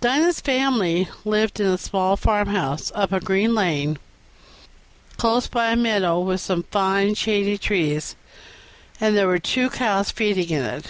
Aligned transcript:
Dinah's 0.00 0.40
family 0.40 1.08
lived 1.24 1.60
in 1.60 1.66
a 1.68 1.78
small 1.78 2.16
farmhouse, 2.16 2.90
up 2.96 3.12
a 3.12 3.20
green 3.20 3.54
lane, 3.54 4.00
close 5.18 5.46
by 5.46 5.70
a 5.70 5.76
meadow 5.76 6.18
with 6.18 6.40
some 6.40 6.64
fine 6.72 7.14
shady 7.14 7.56
trees; 7.56 8.16
there 8.98 9.28
were 9.28 9.38
two 9.38 9.70
cows 9.70 10.10
feeding 10.10 10.50
in 10.50 10.64
it. 10.64 10.84